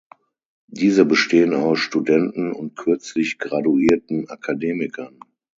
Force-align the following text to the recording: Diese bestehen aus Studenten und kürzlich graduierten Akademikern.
Diese 0.65 1.05
bestehen 1.05 1.53
aus 1.53 1.77
Studenten 1.77 2.53
und 2.53 2.75
kürzlich 2.75 3.37
graduierten 3.37 4.27
Akademikern. 4.31 5.19